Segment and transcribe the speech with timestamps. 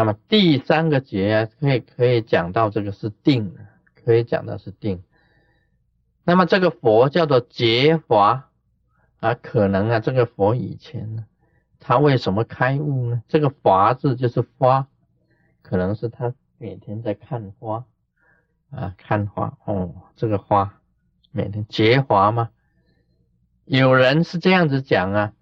[0.00, 3.54] 那么第三个劫啊，可以可以讲到这个是定，
[4.02, 5.02] 可以讲到是定。
[6.24, 8.48] 那么这个佛叫做劫华
[9.18, 11.26] 啊，可能啊，这个佛以前呢，
[11.80, 13.22] 他为什么开悟呢？
[13.28, 14.88] 这个华字就是花，
[15.60, 17.84] 可能是他每天在看花
[18.70, 20.80] 啊，看花哦，这个花
[21.30, 22.48] 每天劫华吗？
[23.66, 25.34] 有人是这样子讲啊，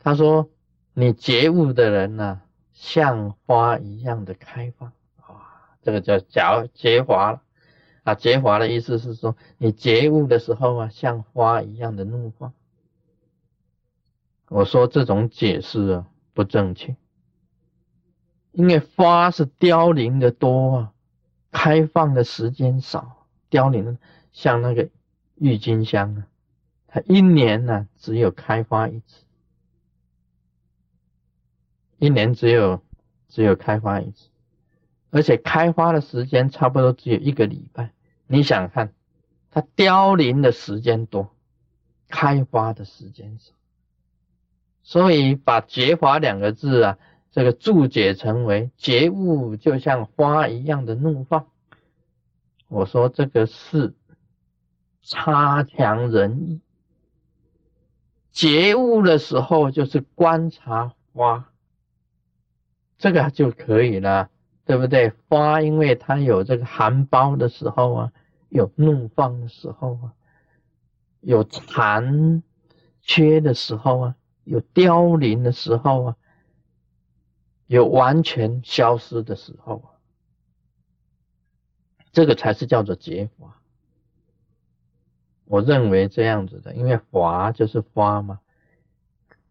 [0.00, 0.50] 他说
[0.92, 2.42] 你觉悟的人呢。
[2.80, 4.90] 像花一样的开放，
[5.20, 7.42] 啊，这个叫假结华了
[8.04, 8.14] 啊。
[8.14, 12.54] 结华的意思是说，你觉悟的时候啊，像花一样的怒放。
[14.48, 16.96] 我说这种解释啊不正确，
[18.52, 20.92] 因为花是凋零的多啊，
[21.52, 23.98] 开放的时间少，凋零的
[24.32, 24.88] 像那个
[25.34, 26.26] 郁金香啊，
[26.88, 29.26] 它一年呢只有开花一次。
[32.00, 32.82] 一年只有
[33.28, 34.30] 只有开花一次，
[35.10, 37.92] 而且开花的时间差不多只有一个礼拜。
[38.26, 38.94] 你想看，
[39.50, 41.36] 它凋零的时间多，
[42.08, 43.52] 开花的时间少，
[44.82, 46.98] 所以把“觉华”两个字啊，
[47.30, 51.48] 这个注解成为觉悟就像花一样的怒放。
[52.68, 53.92] 我说这个是
[55.02, 56.60] 差强人意，
[58.32, 61.49] 觉悟的时候就是观察花。
[63.00, 64.28] 这个就可以了，
[64.66, 65.10] 对不对？
[65.26, 68.12] 花因为它有这个含苞的时候啊，
[68.50, 70.12] 有怒放的时候啊，
[71.22, 72.42] 有残
[73.00, 76.16] 缺的时候啊，有凋零的时候啊，
[77.66, 79.88] 有完全消失的时候啊，
[82.12, 83.56] 这个才是叫做结华。
[85.46, 88.40] 我认为这样子的，因为华就是花嘛。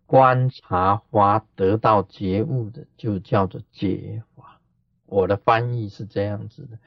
[0.10, 4.60] 观察花得到觉悟的，就叫做觉法。
[5.06, 6.80] 我的翻译是这样子的，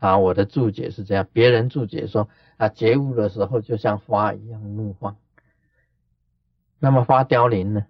[0.00, 1.24] 啊，我的注解是这样。
[1.32, 5.16] 别人注解说，啊，觉悟的时候就像花一样怒放。
[6.80, 7.86] 那么花凋零呢？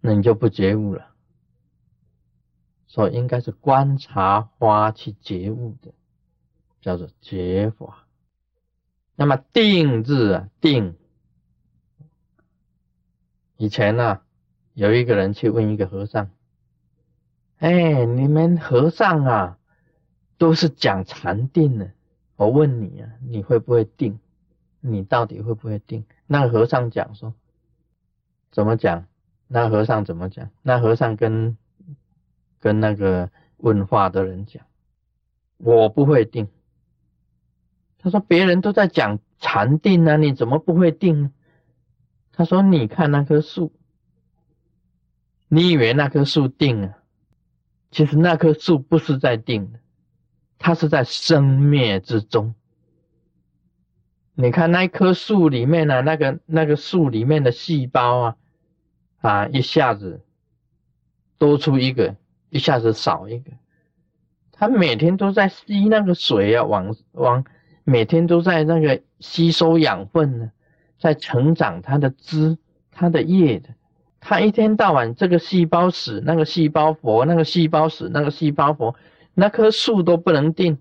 [0.00, 1.08] 那你就不觉悟了。
[2.86, 5.92] 所以应该是观察花去觉悟的，
[6.80, 8.06] 叫做觉法。
[9.16, 10.96] 那么定字啊，定。
[13.56, 14.20] 以前呢，
[14.74, 16.30] 有一个人去问一个和尚
[17.58, 19.58] ：“哎，你们和尚啊，
[20.36, 21.90] 都是讲禅定的。
[22.36, 24.18] 我问你啊，你会不会定？
[24.80, 27.34] 你到底会不会定？”那和尚讲说
[28.52, 29.06] ：“怎么讲？”
[29.48, 30.50] 那和尚怎么讲？
[30.62, 31.56] 那和尚跟
[32.60, 34.64] 跟那个问话的人讲
[35.56, 36.48] ：“我不会定。”
[37.98, 41.32] 他说：“别人都在讲禅定啊，你怎么不会定呢？”
[42.38, 43.72] 他说：“你看那棵树，
[45.48, 46.98] 你以为那棵树定了，
[47.90, 49.78] 其实那棵树不是在定的，
[50.58, 52.54] 它是在生灭之中。
[54.34, 58.36] 你看那棵树里面呢，那个那个树里面的细胞啊，
[59.22, 60.20] 啊，一下子
[61.38, 62.16] 多出一个，
[62.50, 63.50] 一下子少一个，
[64.52, 67.42] 它每天都在吸那个水啊，往往
[67.84, 70.52] 每天都在那个吸收养分呢。”
[70.98, 72.58] 在成长，它的枝、
[72.90, 73.70] 它的叶的，
[74.20, 78.94] 它一天到晚这个细胞死，那个细胞活，那个细胞死，那个细胞活，
[79.34, 80.78] 那棵树都不能定。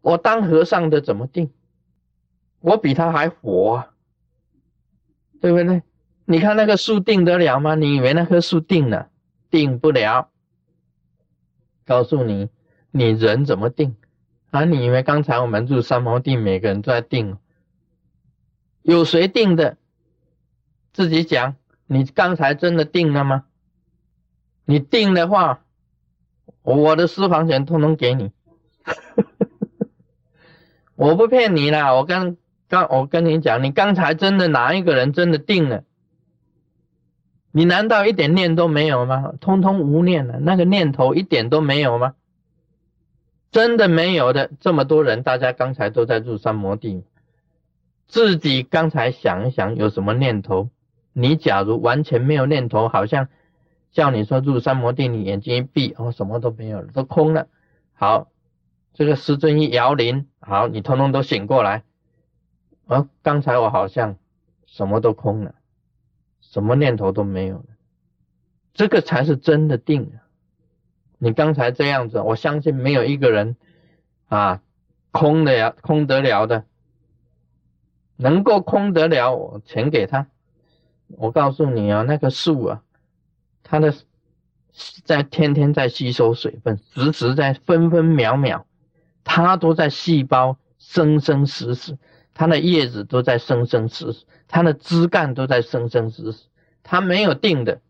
[0.00, 1.50] 我当和尚的怎么定？
[2.60, 3.90] 我比他还活，啊，
[5.40, 5.82] 对不对？
[6.24, 7.74] 你看那个树定得了吗？
[7.74, 9.08] 你以为那棵树定了？
[9.50, 10.30] 定不了。
[11.86, 12.50] 告诉你，
[12.90, 13.96] 你人怎么定？
[14.50, 17.38] 啊，你以为刚才我们住三毛地，每个人都在定？
[18.92, 19.76] 有谁定的？
[20.94, 21.56] 自己讲。
[21.86, 23.44] 你刚才真的定了吗？
[24.64, 25.60] 你定的话，
[26.62, 28.32] 我的私房钱通通给你。
[30.96, 35.84] 我不骗你啦，我刚刚我跟你讲，你刚才真的哪一个人真的定了？
[37.52, 39.34] 你难道一点念都没有吗？
[39.38, 42.14] 通通无念了，那个念头一点都没有吗？
[43.50, 47.04] 真的没有的，这么多人，大家刚才都在入三摩地。
[48.08, 50.70] 自己刚才想一想，有什么念头？
[51.12, 53.28] 你假如完全没有念头，好像
[53.92, 57.48] 叫你说入三摩地，你眼睛一闭，哦，什么都没有了，都空了。
[57.92, 58.28] 好，
[58.94, 61.84] 这个师尊一摇铃，好，你通通都醒过来。
[62.86, 64.16] 而刚才我好像
[64.64, 65.54] 什么都空了，
[66.40, 67.66] 什么念头都没有了，
[68.72, 70.12] 这个才是真的定。
[71.18, 73.56] 你刚才这样子，我相信没有一个人
[74.28, 74.62] 啊
[75.10, 76.64] 空的呀，空得了的。
[78.18, 80.26] 能够空得了，我钱给他。
[81.06, 82.82] 我告诉你啊，那个树啊，
[83.62, 83.94] 它的
[85.04, 88.66] 在天天在吸收水分，时时在分分秒秒，
[89.24, 91.96] 它都在细胞生生死死，
[92.34, 96.48] 它的叶子都在生生死死，它的枝干都在生生死死，
[96.82, 97.80] 它没有定的，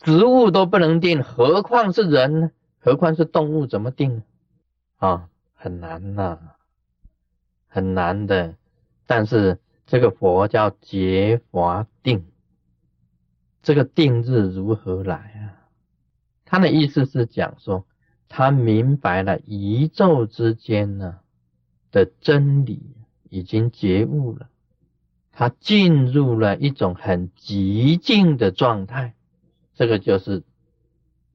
[0.00, 2.50] 植物都不能定，何况是人呢？
[2.80, 4.22] 何况是动物，怎么定
[4.98, 5.28] 啊？
[5.54, 6.38] 很难呐，
[7.68, 8.54] 很难的。
[9.06, 12.24] 但是这个佛叫劫华定，
[13.62, 15.68] 这个定日如何来啊？
[16.44, 17.86] 他的意思是讲说，
[18.28, 21.20] 他明白了宇宙之间呢
[21.90, 22.96] 的真理，
[23.28, 24.48] 已经觉悟了，
[25.32, 29.14] 他进入了一种很极静的状态，
[29.74, 30.42] 这个就是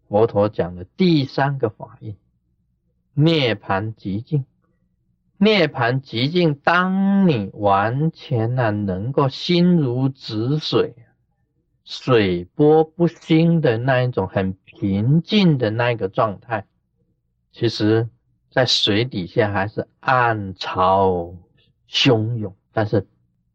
[0.07, 2.15] 佛陀讲的第三个法印——
[3.13, 4.45] 涅盘极静。
[5.37, 10.95] 涅盘极静，当你完全呢能够心如止水。
[11.83, 16.65] 水波不兴的那一种很平静的那一个状态，
[17.53, 18.09] 其实，
[18.51, 21.33] 在水底下还是暗潮
[21.89, 23.07] 汹涌，但是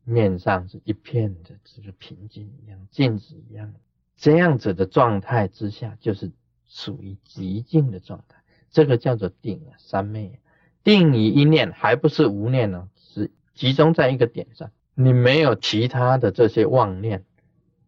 [0.05, 3.71] 面上是一片的这个平静一样、静止一样。
[4.17, 6.33] 这样子的状态之下，就是
[6.65, 8.43] 属于极静的状态。
[8.71, 10.37] 这个叫做定啊，三昧啊。
[10.85, 12.89] 定你一念，还不是无念呢？
[12.97, 17.25] 是集中在一个点上，你没有其他的这些妄念。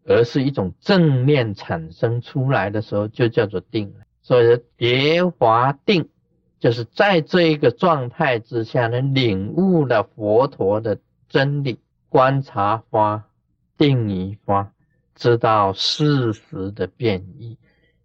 [0.06, 3.94] 而是一种正念产生出来的时候，就叫做定。
[4.20, 6.10] 所以叠华定，
[6.60, 10.98] 就是在这一个状态之下呢，领悟了佛陀的
[11.30, 11.78] 真理，
[12.10, 13.24] 观察花，
[13.78, 14.70] 定于花，
[15.14, 17.56] 知道事实的变异，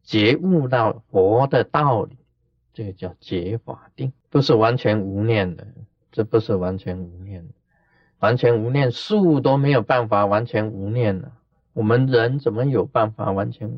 [0.02, 2.16] 觉悟到佛的道理，
[2.74, 5.68] 这个叫结法定，不是完全无念的，
[6.12, 7.54] 这不是完全无念的，
[8.20, 11.32] 完全无念，树都没有办法完全无念了。
[11.74, 13.72] 我们人怎么有办法完全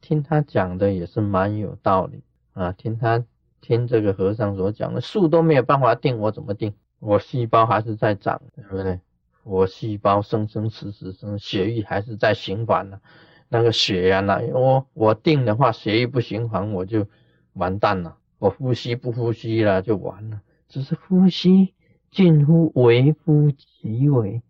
[0.00, 2.22] 听他讲的也是蛮有道理
[2.52, 2.72] 啊？
[2.72, 3.24] 听他
[3.60, 6.74] 听这个和尚所讲的，树都没有办法定，我怎么定？
[7.00, 9.00] 我细胞还是在长，对不对？
[9.42, 13.00] 我细胞生生死死生，血液还是在循环呢。
[13.48, 17.06] 那个血呀，那我我定的话，血液不循环，我就
[17.52, 18.16] 完蛋了。
[18.44, 20.42] 我呼吸不呼吸了，就完了。
[20.68, 21.72] 只是呼吸
[22.10, 24.42] 近乎微乎其微。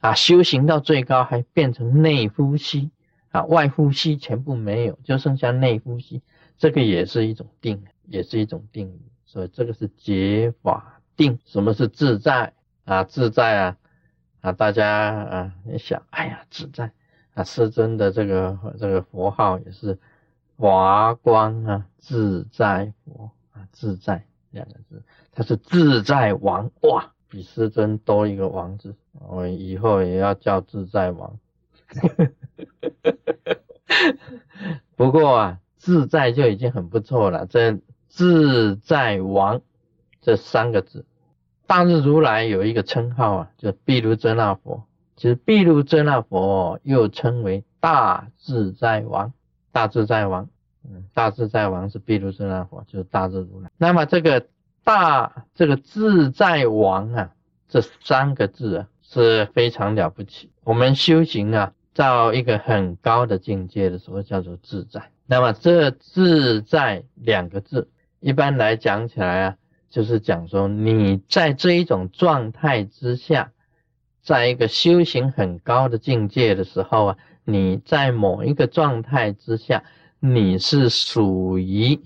[0.00, 2.90] 啊，修行到最高还变成内呼吸
[3.28, 6.22] 啊，外呼吸全部没有，就剩下内呼吸，
[6.56, 9.02] 这个也是一种定，也是一种定义。
[9.26, 11.38] 所以这个是解法定。
[11.44, 12.54] 什么是自在
[12.86, 13.04] 啊？
[13.04, 13.76] 自在啊
[14.40, 14.52] 啊！
[14.52, 16.92] 大家啊，你想，哎呀，自在
[17.34, 17.44] 啊！
[17.44, 19.98] 师尊的这个这个佛号也是
[20.58, 27.12] 华光啊，自在佛啊，自在两个字，它是自在王哇。
[27.30, 31.38] 比师尊多一个王字，我以后也要叫自在王。
[34.96, 37.44] 不过啊，自在就已经很不错了。
[37.44, 37.78] 这
[38.08, 39.60] 自在王
[40.22, 41.04] 这三个字，
[41.66, 44.86] 大日如来有一个称号啊，就毗卢遮那佛。
[45.14, 49.34] 其实毗卢遮那佛又称为大自在王，
[49.72, 50.48] 大自在王，
[50.84, 53.70] 嗯，大自在王是毗卢遮那佛，就是大日如来。
[53.76, 54.46] 那么这个。
[54.84, 57.30] 大这个自在王啊，
[57.68, 60.50] 这三个字啊是非常了不起。
[60.64, 65.10] 我们修行啊，到一个很高的境界的时候，叫做自在。
[65.26, 69.56] 那么这自在两个字，一般来讲起来啊，
[69.90, 73.52] 就是讲说你在这一种状态之下，
[74.22, 77.18] 在一个修行很高的境界的时候啊，
[77.50, 79.82] 你在某一个状态之下，
[80.20, 81.98] 你是属于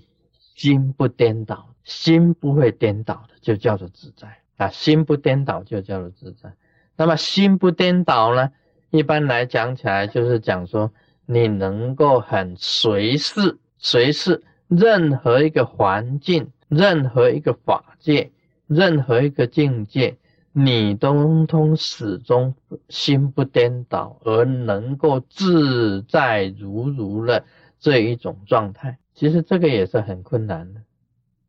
[0.55, 1.67] 心不颠倒。
[1.83, 4.69] 心不会颠倒的，就叫做自在啊！
[4.69, 6.53] 心不颠倒就叫做自在。
[6.95, 8.51] 那么心不颠倒呢？
[8.89, 10.93] 一般来讲起来，就是讲说
[11.25, 18.31] 你能够很随事随事，任何一个环境、任何一个法界、
[18.67, 20.15] 任何一个境界，
[20.55, 22.53] 你通通始终
[22.87, 27.43] 心不颠倒，而能够自在如如的
[27.79, 28.99] 这一种状态。
[29.15, 30.81] 其实这个也是很困难的。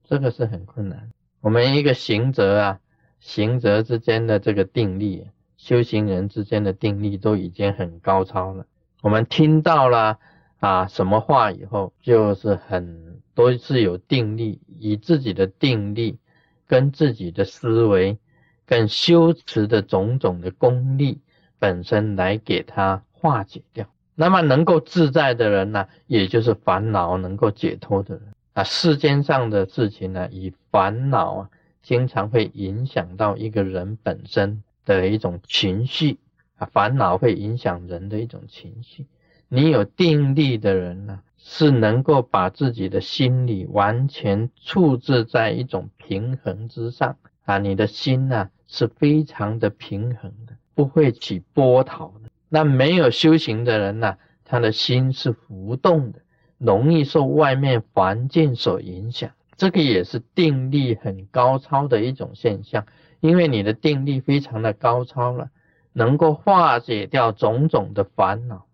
[0.04, 1.10] 这个是很困难。
[1.40, 2.80] 我们一个行者啊，
[3.20, 8.66] 行者之间的这个定力，修行人之间的定力都已经很高超了。
[9.02, 10.18] 我们听到了
[10.60, 16.18] 啊什么话以后，就是很都是有定力，以自己的定力
[16.66, 18.18] 跟自己的思维
[18.66, 21.20] 跟修持的种种的功力
[21.58, 23.86] 本身来给他化解掉。
[24.14, 28.22] 那么能够自在的人呢，也就是烦恼能够解脱的人。
[28.52, 31.50] 啊，世间上的事情呢，以烦恼啊，
[31.82, 36.18] 经常会影响到一个人本身的一种情绪
[36.56, 39.06] 啊，烦恼会影响人的一种情绪。
[39.48, 52.30] 你有定力的人呢，是能够把自己的心理完全处置在一种平衡之上啊，你的心呢是非常的平衡的，不会起波涛的。
[52.48, 56.20] 那没有修行的人呢，他的心是浮动的，
[56.58, 59.30] 容易受外面环境所影响。
[59.56, 62.86] 这个也是定力很高超的一种现象，
[63.20, 65.50] 因为你的定力非常的高超了，
[65.92, 68.66] 能够化解掉种种的烦恼。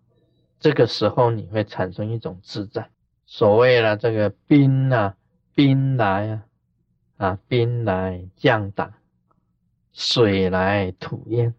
[0.59, 2.89] 这个时候你会产生一种自在。
[3.25, 5.15] 所谓的这个兵啊，
[5.53, 6.41] 兵来啊，
[7.21, 8.93] 啊，兵来将挡，
[9.93, 11.53] 水来土淹，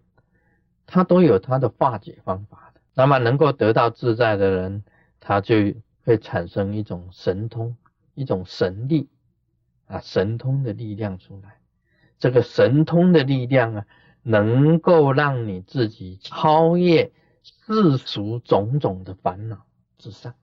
[0.87, 2.81] 它都有它的化解方法的。
[2.95, 4.83] 那么能够得到自在的人，
[5.21, 5.55] 他就
[6.05, 7.77] 会产生一种神通，
[8.15, 9.09] 一种神力
[9.87, 11.59] 啊，神通的力量出来。
[12.19, 13.87] 这个神通的力量啊，
[14.23, 17.13] 能够让你自己超越。
[17.45, 19.65] 世俗种种的烦恼
[19.99, 20.35] 之上，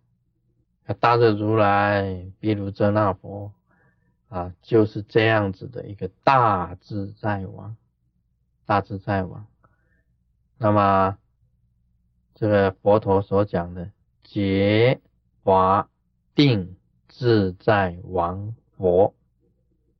[0.99, 3.53] 大日如来、比如遮那佛
[4.29, 7.75] 啊，就是这样子的一个大自在王，
[8.65, 9.45] 大自在王。
[10.57, 11.17] 那么
[12.36, 13.91] 这个佛陀所讲的
[14.24, 15.01] 觉
[15.43, 15.89] 华
[16.36, 19.15] 定自在王佛，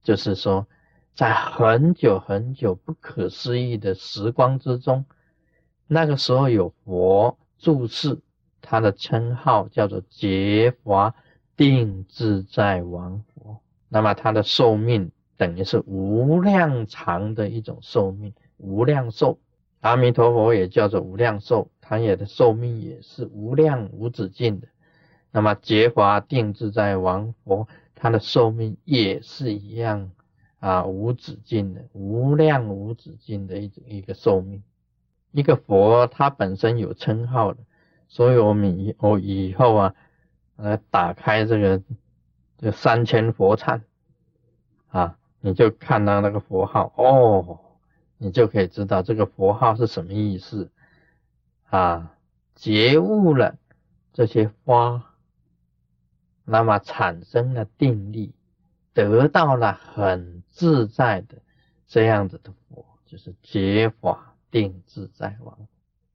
[0.04, 0.68] 就是说，
[1.16, 5.06] 在很久很久不可思议的时光之中。
[5.88, 8.20] 那个时候有佛注释，
[8.62, 11.16] 他的称号叫做觉华
[11.58, 13.60] 定自在王佛。
[13.90, 19.40] 那么他的寿命等于是无量长的一种寿命，无量寿。
[19.82, 24.68] 阿弥陀佛也叫做无量寿，他也的寿命也是无量无止境的。
[25.32, 30.12] 那么觉华定自在王佛，他的寿命也是一样
[30.60, 34.64] 啊，无止境的，无量无止境的一一个寿命。
[35.32, 37.60] 一个佛，他本身有称号的，
[38.08, 39.96] 所以我们以我以后啊，
[40.58, 41.82] 来打开这个
[42.60, 43.82] 就三千佛忏
[44.90, 47.60] 啊，你就看到那个佛号哦，
[48.18, 50.70] 你就可以知道这个佛号是什么意思
[51.70, 52.14] 啊。
[52.56, 53.58] 觉悟了
[54.14, 55.16] 这些花，
[56.46, 58.36] 那么产生了定力，
[58.94, 61.38] 得到了很自在的
[61.88, 64.28] 这样子的佛，就是觉法。
[64.52, 65.68] 定自在王，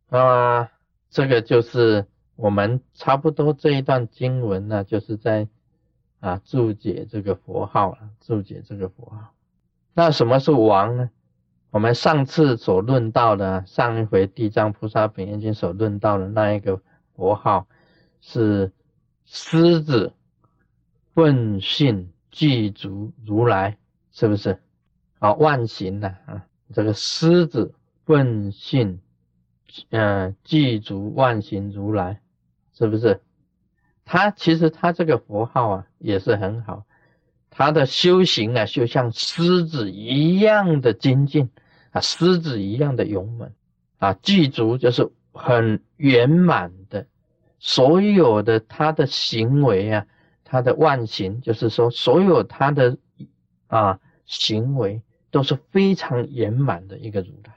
[0.08, 0.68] 那么
[1.08, 5.46] 这个就是我们差不多这一段经文呢，就是在
[6.25, 9.35] 啊注解这个佛号啊，注解这个佛号。
[9.93, 11.11] 那什么是王呢？
[11.71, 16.81] 我们上次所论到的，上一回地藏菩萨本愿经所论到的那一个
[17.14, 17.66] 佛号
[18.21, 18.73] 是
[19.25, 20.12] 狮子
[21.14, 23.76] 问信具足如来，
[24.11, 24.61] 是不是？
[25.21, 27.75] 好，万行的啊，这个狮子。
[28.07, 29.00] 问信，
[29.88, 32.21] 嗯，具足万行如来，
[32.75, 33.23] 是不是？
[34.04, 36.84] 他其实他这个符号啊也是很好，
[37.50, 41.50] 他的修行啊就像狮子一样的精进
[41.90, 43.50] 啊，狮子一样的勇猛
[43.99, 47.06] 啊，具足就是很圆满的，
[47.58, 50.06] 所有的他的行为啊，
[50.44, 52.99] 他的万行就是说所有他的
[53.68, 57.54] 啊行为都是非常圆满的一个如来。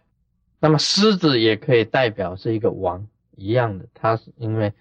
[0.60, 4.74] 那么狮子也可以代表是一个王一样的，他是因为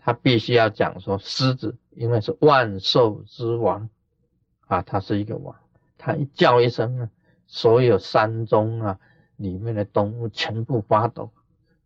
[0.00, 3.90] 他必须要讲说狮子，因为是万兽之王
[4.66, 5.54] 啊，他是一个王，
[5.98, 7.10] 他一叫一声啊，
[7.46, 8.98] 所有山中啊
[9.36, 11.32] 里面的动物全部发抖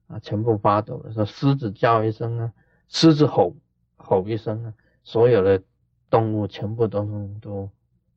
[0.07, 2.52] 啊，全部发抖说，狮子叫一声啊，
[2.88, 3.57] 狮子吼
[3.97, 5.62] 吼一声啊，所有的
[6.11, 7.04] 动物全部都
[7.40, 7.71] 都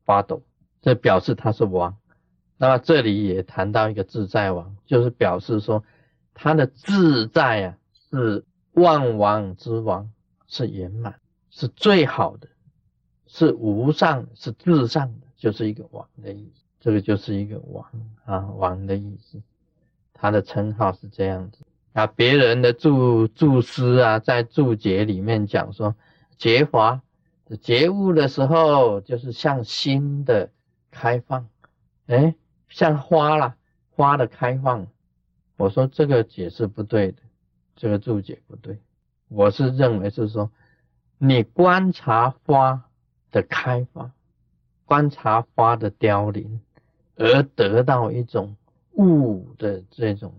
[0.04, 0.42] 发抖，
[0.82, 1.96] 这表示它是王。
[2.58, 5.84] 那么这里也谈到一个自在王，就是表示说
[6.32, 7.78] 他的自在啊
[8.10, 8.44] 是
[8.76, 10.10] 万王之王，
[10.46, 11.18] 是圆满，
[11.50, 12.48] 是最好的，
[13.26, 16.62] 是无上，是至上的，就是一个王的意思。
[16.80, 17.84] 这个就是一个王
[18.24, 19.42] 啊，王的意思。
[20.12, 21.58] 他的称号是这样子
[21.92, 22.06] 啊。
[22.06, 25.94] 别人的注注释啊，在注解里面讲说，
[26.38, 27.02] 觉华
[27.60, 30.50] 觉悟的时候，就是向心的
[30.90, 31.48] 开放，
[32.06, 32.34] 哎。
[32.68, 33.54] 像花了，
[33.90, 34.88] 花的开放，
[35.56, 37.22] 我说这个解释不对的，
[37.76, 38.78] 这个注解不对。
[39.28, 40.50] 我是认为是说，
[41.18, 42.84] 你观察花
[43.30, 44.10] 的开放，
[44.84, 46.60] 观察花的凋零，
[47.16, 48.56] 而得到一种
[48.92, 50.32] 悟的这种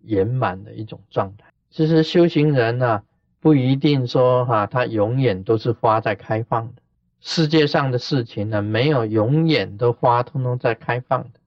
[0.00, 1.46] 圆满的一种状态。
[1.70, 3.02] 其实修行人呢，
[3.40, 6.82] 不一定说哈，他永远都是花在开放的。
[7.20, 11.40] 世界上的事情呢，没有永远都花通通在开放的。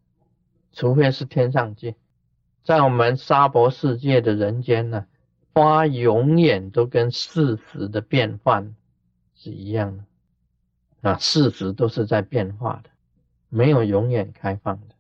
[0.74, 1.96] 除非是天上界，
[2.64, 5.08] 在我们娑婆世界的人间呢，
[5.58, 8.76] 花永远都跟事实的变换
[9.34, 12.92] 是一样的啊，事实都是在变化的，
[13.50, 14.94] 没有永远开放的。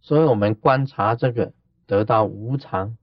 [0.00, 1.52] 所以，我们观察这个，
[1.84, 2.96] 得到无常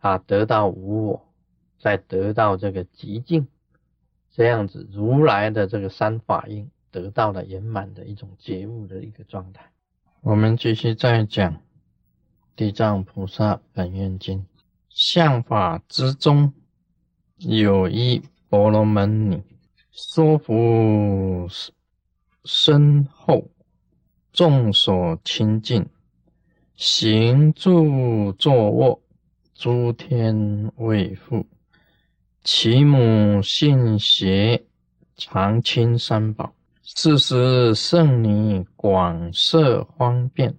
[0.00, 1.32] 啊，得到无我，
[1.78, 3.48] 再得到这个极静，
[4.30, 9.64] 这样子，如来的这个三法印得到了圆满的一种觉悟的一个状态。
[10.20, 11.54] 我们继续再讲
[12.54, 14.40] 《地藏菩萨本愿经》，
[14.94, 16.52] 相法之中
[17.38, 19.42] 有一婆罗门女，
[19.90, 21.48] 说服
[22.44, 23.48] 身后，
[24.32, 25.86] 众所亲近。
[26.76, 29.00] 行住坐卧，
[29.54, 31.46] 诸天为父。
[32.44, 34.62] 其母信邪，
[35.16, 36.52] 常亲三宝。
[36.82, 40.54] 是时圣女广设方便，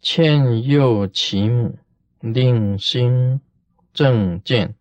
[0.00, 1.76] 劝诱其母，
[2.20, 3.40] 令心
[3.92, 4.74] 正见。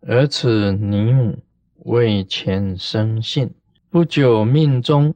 [0.00, 1.38] 而此尼母
[1.84, 3.54] 为前生信，
[3.90, 5.14] 不久命中，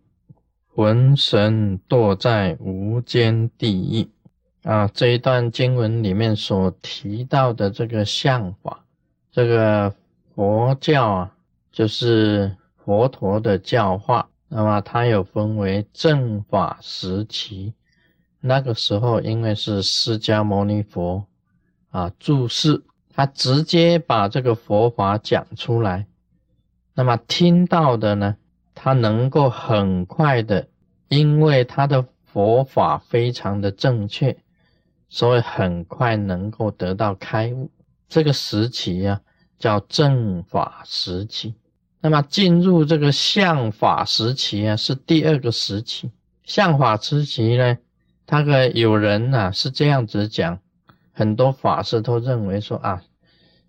[0.75, 4.09] 魂神堕在无间地狱。
[4.69, 8.85] 啊，这一段经文里面所提到的这个相法，
[9.31, 9.95] 这个
[10.35, 11.37] 佛教啊，
[11.71, 14.29] 就是佛陀的教化。
[14.49, 17.75] 那么它有分为正法时期，
[18.41, 21.25] 那个时候因为是释迦牟尼佛
[21.91, 22.83] 啊注释，
[23.17, 26.07] 他直接把这个佛法讲出来。
[26.93, 28.37] 那么听到的呢，
[28.75, 30.69] 他能够很快的，
[31.09, 34.37] 因为他的佛法非常的正确。
[35.09, 37.71] 所以很快能够得到开悟，
[38.07, 39.23] 这个时期啊
[39.59, 41.55] 叫正法时期。
[42.03, 46.11] 那么进入这个相法时期啊是第二个时期。
[46.45, 47.79] 相法时期呢，
[48.27, 50.59] 他个有人呐是这样子讲，
[51.17, 53.03] 很多法师都认为说啊，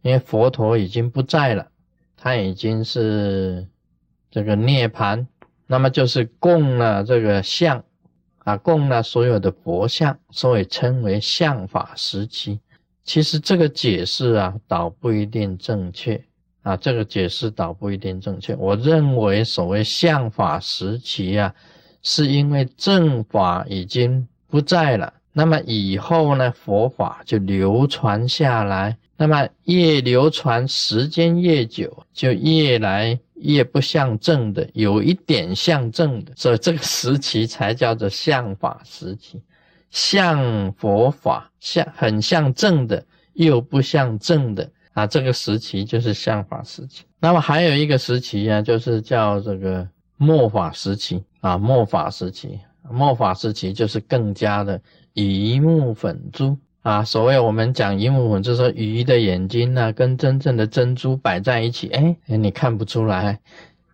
[0.01, 1.69] 因为佛陀已经不在了，
[2.17, 3.65] 他已经是
[4.29, 5.25] 这个涅槃，
[5.65, 7.81] 那么就是供了这个相。
[8.39, 12.61] 啊，供了所有的佛像，所以称为相法时期。
[13.03, 16.23] 其实这个解释啊，倒不一定正确
[16.61, 16.77] 啊。
[16.77, 18.55] 这个解释倒不一定正确。
[18.55, 21.53] 我认为所谓相法时期啊，
[22.01, 28.97] 是因为正法已经不在了，那么以后呢，佛法就流传下来。
[29.15, 33.19] 那么越流传时间越久，就越来。
[33.39, 39.39] 越不像正的，有一点像正的，所以这个时期才叫做相法时期。
[39.91, 47.03] 像佛法，像很像正的，又不像正的啊，这个时期就是相法时期。
[47.19, 54.81] 那么还有一个时期啊，就是叫这个末法时期啊，末法时期，末法时期就是更加的
[55.23, 56.57] 鱼目混珠。
[56.83, 63.37] 啊，所谓我们讲银母，就是说鱼的眼睛呢，跟真正的珍珠摆在一起，哎哎，你看不出来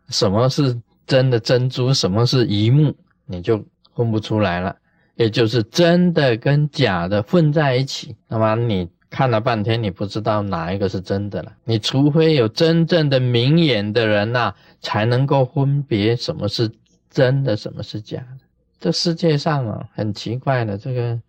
[0.09, 2.93] 什么是真的珍珠，什么是鱼目，
[3.25, 4.75] 你就分不出来了。
[5.15, 11.51] 也就是真的跟假的混在一起，那么你看了半天，你不知道哪一个是真的了。
[11.63, 16.69] 你除非有真正的明眼的人呐，才能够分别什么是
[17.09, 18.42] 真的，什么是假的。
[18.83, 21.19] 这世界上啊，很奇怪的这个。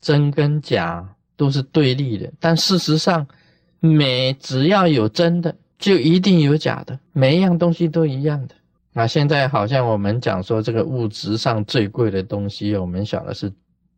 [0.00, 3.24] 真跟假都是对立的，但事实上，
[3.78, 8.54] 每只要有真的，就一定有假的，每一样东西都一样的。
[8.92, 13.46] 那现在好像我们讲说这个物质上最贵的东西，我们晓得是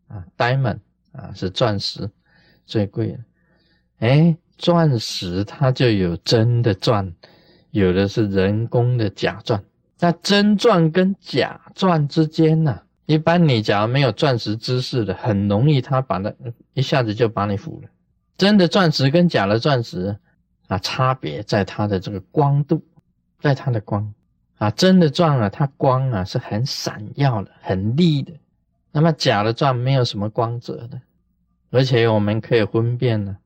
[0.09, 0.77] 啊，diamond
[1.13, 2.07] 啊，是钻石
[2.67, 3.19] 最贵的。
[4.01, 7.11] 哎，钻石它就有真的钻，
[7.71, 9.65] 有的是人工的假钻。
[10.01, 12.79] 那真钻跟假钻之间呢？
[13.07, 16.35] 一般你假如没有钻石知识的，很容易他把那
[16.73, 17.89] 一下子就把你唬了。
[18.37, 20.17] 真的钻石跟假的钻石
[20.67, 22.83] 啊，差别在它的这个光度，
[23.39, 24.13] 在它的光
[24.57, 28.33] 啊，真的钻啊，它光啊是很闪耀的，很利的。
[28.91, 31.01] 那么假的钻没有什么光泽的，
[31.71, 33.37] 而且我们可以分辨呢。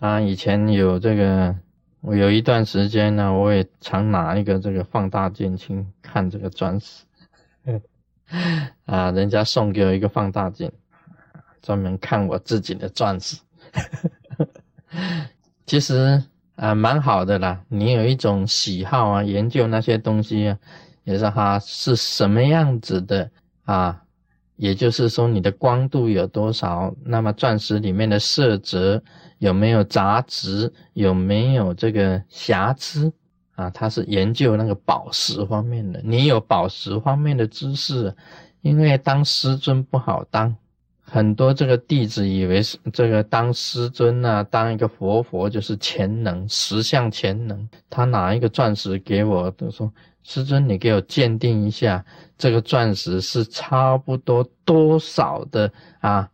[0.00, 1.56] 啊，以前有这个，
[2.02, 7.05] 我有一段时间呢，我也常拿一个这个放大镜去看这个钻石。
[8.86, 10.70] 啊，人家送给我一个放大镜，
[11.62, 13.38] 专门看我自己的钻石。
[15.66, 16.22] 其实
[16.56, 17.62] 啊，蛮好的啦。
[17.68, 20.58] 你有一种喜好啊，研究那些东西啊，
[21.04, 23.30] 也是哈，是什么样子的
[23.64, 24.02] 啊？
[24.56, 26.94] 也就是说，你的光度有多少？
[27.04, 29.02] 那么钻石里面的色泽
[29.36, 30.72] 有没有杂质？
[30.94, 33.12] 有没有这个瑕疵？
[33.56, 36.00] 啊，他是研究那个宝石方面的。
[36.04, 38.14] 你有宝石方面的知识，
[38.60, 40.54] 因为当师尊不好当，
[41.02, 47.68] 很多这个弟子以为是这个当师尊啊，当一个佛佛就是潜能，十相潜能。
[47.90, 49.92] 他拿一个钻石给我，他说
[50.22, 52.04] 师尊，你给我鉴定一下，
[52.36, 56.28] 这个钻石是差不多多少的啊？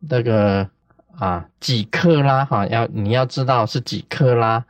[0.00, 0.68] 那个
[1.16, 2.66] 啊，几克拉哈？
[2.66, 4.64] 要你要知道是几克拉，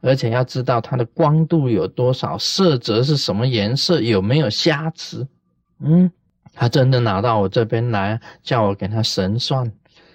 [0.00, 5.26] 而且要知道它的光度有多少，色泽是什么颜色，有没有瑕疵？
[5.80, 6.10] 嗯，
[6.54, 9.70] 他真的拿到我这边来，叫我给他神算。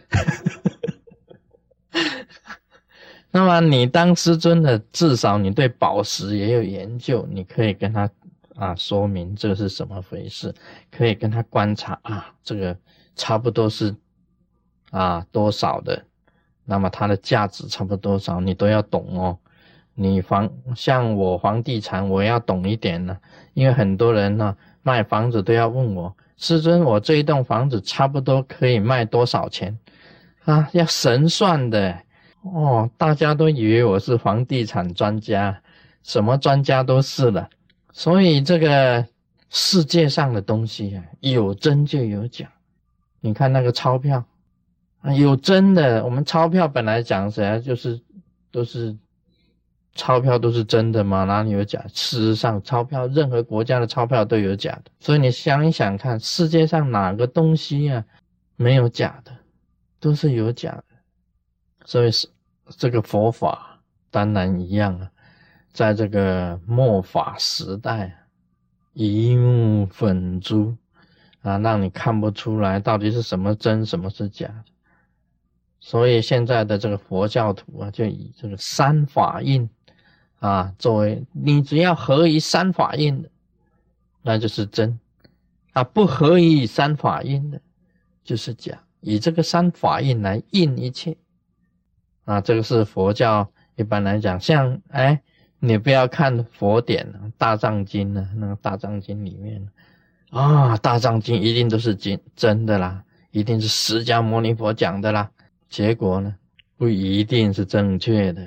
[3.32, 8.10] 那么你当师尊的，至少你对宝石也有研究，你可以跟他
[8.56, 10.54] 啊说明这是什么回事，
[10.92, 12.78] 可以跟他观察啊，这个
[13.16, 13.96] 差不多是
[14.92, 16.06] 啊多少的，
[16.64, 19.40] 那么它的价值差不多少，你都要懂哦。
[19.96, 23.18] 你房像我房地产，我要懂一点呢，
[23.54, 29.78] 因为很多人呢卖房子都要问我，师尊，我这一栋房子差不多可以卖多少钱
[30.46, 30.68] 啊？
[30.74, 31.98] 要神算的。
[32.42, 35.62] 哦，大家都以为我是房地产专家，
[36.04, 37.50] 什么专家都是了。
[37.94, 39.06] 所以这个
[39.50, 42.52] 世界上的东西啊，有真就有假。
[43.22, 44.26] 你看那个钞票
[45.00, 46.04] 啊，有真的。
[46.04, 48.02] 我们钞票本来讲起来就是
[48.52, 48.98] 都是
[49.96, 51.84] 钞票都是真的嘛，哪里有假？
[51.94, 54.92] 事实上，钞票任何国家的钞票都有假的。
[55.00, 58.04] 所以你想一想看，世界上哪个东西啊
[58.56, 59.32] 没有假的，
[60.00, 60.84] 都是有假的。
[61.86, 62.28] 所以是。
[62.78, 63.78] 这个佛法
[64.10, 65.12] 当然一样啊，
[65.74, 68.26] 在这个末法时代，
[68.94, 70.74] 一目粉珠
[71.42, 74.64] 啊，让你看不出来到底是什么真，什么是假的。
[75.82, 79.70] 所以现在的这个佛教徒啊，就以这个三法印
[80.44, 83.30] 啊作为，你只要合于三法印的，
[84.22, 85.00] 那就是真
[85.72, 87.62] 啊；不合于三法印的，
[88.26, 88.78] 就是假。
[89.00, 91.16] 以这个三法印来印一切。
[92.26, 95.22] 啊，这个是佛教一般来讲，像哎，
[95.60, 99.66] 你不要看佛典《大藏经》呢，那个《大藏经》里面
[100.30, 103.02] 啊，《大藏经》一定都是真真的啦，
[103.32, 105.32] 一定是释迦牟尼佛讲的啦。
[105.70, 106.36] 结果呢，
[106.76, 108.46] 不一定是正确的，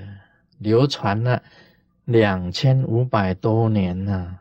[0.58, 1.42] 流传了
[2.06, 4.38] 两千五百多年了，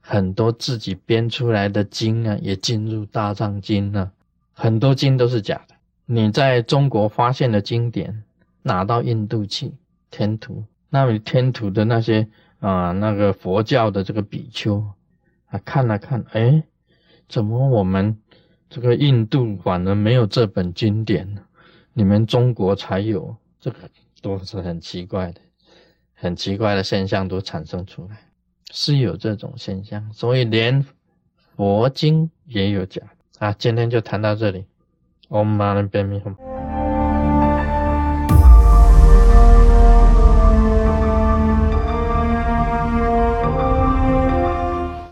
[0.00, 4.10] 很多自己编出来的经啊，也进入《大藏经》了，
[4.52, 5.76] 很多经都是假的。
[6.06, 8.24] 你在中国发现的经典。
[8.64, 9.72] 拿到印度去
[10.08, 12.28] 天图，那么天图的那些
[12.60, 14.86] 啊，那个佛教的这个比丘
[15.48, 16.62] 啊，看了看，哎，
[17.28, 18.16] 怎么我们
[18.70, 21.42] 这个印度反而没有这本经典呢？
[21.92, 23.78] 你们中国才有，这个
[24.20, 25.40] 都是很奇怪的，
[26.22, 28.16] 很奇怪的现象都产生出来，
[28.70, 30.86] 是有这种现象，所以连
[31.56, 33.02] 佛经也有假
[33.40, 33.52] 啊。
[33.58, 34.64] 今天就谈到这里
[35.30, 36.51] ，Om Mani Padme Hum。